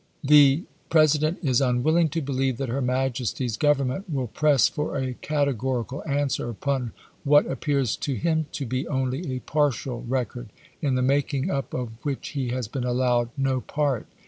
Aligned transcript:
The 0.23 0.63
President 0.89 1.37
is 1.43 1.61
unwilling 1.61 2.09
to 2.09 2.23
believe 2.23 2.57
that 2.57 2.69
her 2.69 2.81
Majesty's 2.81 3.55
Gov 3.55 3.75
ernment 3.75 4.09
will 4.09 4.25
press 4.25 4.67
for 4.67 4.97
a 4.97 5.13
categorical 5.13 6.03
answer 6.07 6.49
upon 6.49 6.91
what 7.23 7.45
appears 7.45 7.95
to 7.97 8.15
him 8.15 8.47
to 8.53 8.65
be 8.65 8.87
only 8.87 9.31
a 9.35 9.41
partial 9.41 10.01
record, 10.01 10.49
in 10.81 10.95
the 10.95 11.03
making 11.03 11.51
up 11.51 11.75
of 11.75 11.91
which 12.01 12.29
he 12.29 12.47
has 12.47 12.67
been 12.67 12.83
allowed 12.83 13.29
no 13.37 13.61
part. 13.61 14.07